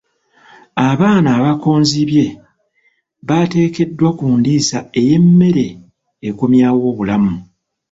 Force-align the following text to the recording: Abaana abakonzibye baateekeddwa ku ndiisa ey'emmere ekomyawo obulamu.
Abaana 0.89 1.29
abakonzibye 1.39 2.25
baateekeddwa 3.27 4.09
ku 4.17 4.25
ndiisa 4.37 4.77
ey'emmere 4.99 5.67
ekomyawo 6.27 6.81
obulamu. 6.91 7.35